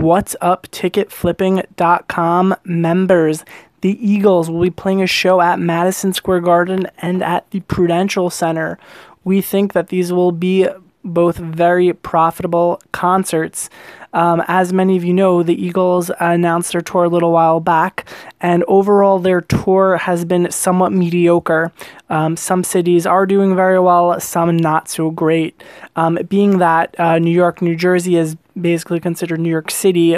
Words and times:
whatsupticketflipping.com 0.00 2.56
members. 2.64 3.44
The 3.82 4.06
Eagles 4.06 4.50
will 4.50 4.62
be 4.62 4.70
playing 4.70 5.02
a 5.02 5.06
show 5.06 5.40
at 5.40 5.60
Madison 5.60 6.12
Square 6.12 6.40
Garden 6.40 6.88
and 6.98 7.22
at 7.22 7.48
the 7.50 7.60
Prudential 7.60 8.28
Center. 8.30 8.78
We 9.24 9.40
think 9.40 9.72
that 9.74 9.88
these 9.88 10.12
will 10.12 10.32
be 10.32 10.66
both 11.06 11.36
very 11.36 11.92
profitable 11.92 12.80
concerts. 12.92 13.70
Um, 14.12 14.42
as 14.48 14.72
many 14.72 14.96
of 14.96 15.04
you 15.04 15.12
know, 15.12 15.42
the 15.42 15.54
Eagles 15.54 16.10
announced 16.20 16.72
their 16.72 16.80
tour 16.80 17.04
a 17.04 17.08
little 17.08 17.32
while 17.32 17.60
back, 17.60 18.08
and 18.40 18.64
overall, 18.66 19.18
their 19.18 19.42
tour 19.42 19.98
has 19.98 20.24
been 20.24 20.50
somewhat 20.50 20.92
mediocre. 20.92 21.70
Um, 22.08 22.36
some 22.36 22.64
cities 22.64 23.06
are 23.06 23.26
doing 23.26 23.54
very 23.54 23.78
well, 23.78 24.18
some 24.20 24.56
not 24.56 24.88
so 24.88 25.10
great. 25.10 25.62
Um, 25.96 26.18
being 26.28 26.58
that 26.58 26.98
uh, 26.98 27.18
New 27.18 27.30
York, 27.30 27.60
New 27.60 27.76
Jersey 27.76 28.16
is 28.16 28.36
basically 28.58 29.00
considered 29.00 29.40
New 29.40 29.50
York 29.50 29.70
City. 29.70 30.16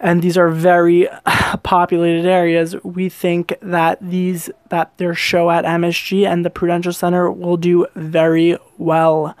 And 0.00 0.22
these 0.22 0.38
are 0.38 0.48
very 0.48 1.08
populated 1.62 2.26
areas. 2.26 2.76
We 2.84 3.08
think 3.08 3.54
that 3.60 3.98
these 4.00 4.50
that 4.68 4.96
their 4.98 5.14
show 5.14 5.50
at 5.50 5.64
MSG 5.64 6.26
and 6.26 6.44
the 6.44 6.50
Prudential 6.50 6.92
Center 6.92 7.30
will 7.30 7.56
do 7.56 7.86
very 7.94 8.56
well. 8.76 9.36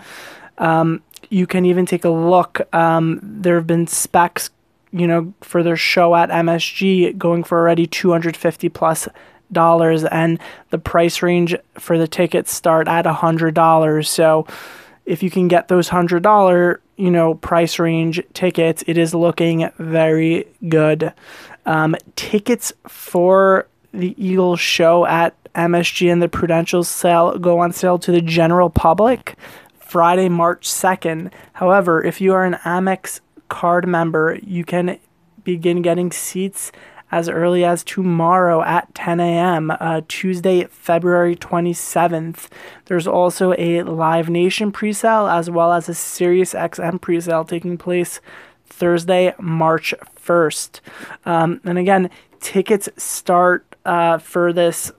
Um, 0.58 1.02
you 1.30 1.46
can 1.46 1.64
even 1.64 1.86
take 1.86 2.04
a 2.04 2.10
look. 2.10 2.60
Um, 2.74 3.20
there 3.22 3.56
have 3.56 3.66
been 3.66 3.86
specs, 3.86 4.50
you 4.90 5.06
know, 5.06 5.32
for 5.42 5.62
their 5.62 5.76
show 5.76 6.14
at 6.14 6.30
MSG 6.30 7.16
going 7.16 7.44
for 7.44 7.58
already 7.58 7.86
two 7.86 8.10
hundred 8.10 8.36
fifty 8.36 8.68
plus 8.68 9.08
dollars, 9.52 10.04
and 10.04 10.38
the 10.70 10.78
price 10.78 11.22
range 11.22 11.54
for 11.74 11.98
the 11.98 12.08
tickets 12.08 12.52
start 12.52 12.88
at 12.88 13.06
hundred 13.06 13.54
dollars. 13.54 14.10
So 14.10 14.46
if 15.06 15.22
you 15.22 15.30
can 15.30 15.48
get 15.48 15.68
those 15.68 15.88
hundred 15.88 16.22
dollar 16.22 16.80
you 16.98 17.10
know 17.10 17.34
price 17.34 17.78
range 17.78 18.20
tickets. 18.34 18.84
It 18.86 18.98
is 18.98 19.14
looking 19.14 19.70
very 19.78 20.46
good. 20.68 21.14
Um, 21.64 21.96
tickets 22.16 22.72
for 22.86 23.68
the 23.92 24.14
eagles 24.22 24.60
show 24.60 25.06
at 25.06 25.34
msg 25.54 26.12
and 26.12 26.22
the 26.22 26.28
prudential 26.28 26.84
sale 26.84 27.38
go 27.38 27.58
on 27.58 27.72
sale 27.72 27.98
to 27.98 28.12
the 28.12 28.20
general 28.20 28.68
public 28.68 29.34
friday 29.80 30.28
march 30.28 30.68
2nd 30.68 31.32
however 31.54 32.04
if 32.04 32.20
you 32.20 32.32
are 32.32 32.44
an 32.44 32.54
amex 32.64 33.20
card 33.48 33.88
member 33.88 34.38
you 34.42 34.64
can 34.64 34.98
begin 35.42 35.80
getting 35.80 36.12
seats 36.12 36.70
as 37.10 37.28
early 37.28 37.64
as 37.64 37.82
tomorrow 37.84 38.62
at 38.62 38.94
10 38.94 39.20
a.m., 39.20 39.70
uh, 39.70 40.02
Tuesday, 40.08 40.64
February 40.64 41.34
27th. 41.36 42.48
There's 42.86 43.06
also 43.06 43.54
a 43.58 43.82
Live 43.82 44.28
Nation 44.28 44.72
presale 44.72 45.32
as 45.32 45.48
well 45.48 45.72
as 45.72 45.88
a 45.88 45.94
Sirius 45.94 46.54
XM 46.54 47.00
presale 47.00 47.46
taking 47.48 47.78
place 47.78 48.20
Thursday, 48.66 49.34
March 49.40 49.94
1st. 50.16 50.80
Um, 51.24 51.60
and 51.64 51.78
again, 51.78 52.10
tickets 52.40 52.88
start 52.96 53.76
uh, 53.84 54.18
for 54.18 54.52
this 54.52 54.92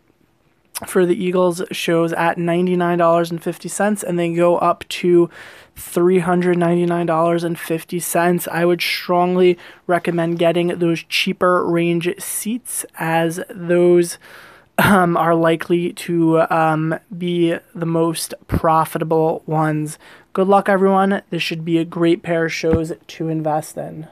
for 0.85 1.05
the 1.05 1.22
Eagles 1.22 1.61
shows 1.72 2.13
at 2.13 2.38
$99.50 2.38 4.03
and 4.03 4.17
they 4.17 4.33
go 4.33 4.58
up 4.58 4.88
to 4.89 5.30
$399.50. 5.75 8.47
I 8.47 8.66
would 8.66 8.81
strongly 8.81 9.59
recommend 9.88 10.39
getting 10.39 10.80
those 10.80 11.03
cheaper 11.03 11.66
range 11.66 12.09
seats 12.19 12.85
as 12.97 13.41
those 13.50 14.17
um, 14.77 15.17
are 15.17 15.35
likely 15.35 15.91
to 15.94 16.41
um, 16.50 16.97
be 17.16 17.57
the 17.75 17.85
most 17.85 18.33
profitable 18.47 19.44
ones. 19.45 20.00
Good 20.33 20.47
luck, 20.47 20.67
everyone. 20.69 21.22
This 21.30 21.44
should 21.44 21.63
be 21.66 21.77
a 21.77 21.85
great 21.85 22.23
pair 22.23 22.45
of 22.45 22.53
shows 22.53 22.94
to 23.07 23.27
invest 23.27 23.77
in. 23.77 24.07